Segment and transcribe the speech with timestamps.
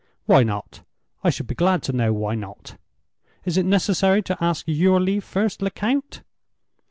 [0.25, 0.81] "Why not?
[1.23, 2.75] I should be glad to know why not?
[3.45, 6.23] Is it necessary to ask your leave first, Lecount?"